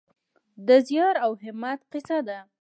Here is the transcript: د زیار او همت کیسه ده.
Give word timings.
د 0.67 0.69
زیار 0.87 1.15
او 1.25 1.31
همت 1.43 1.79
کیسه 1.91 2.19
ده. 2.27 2.39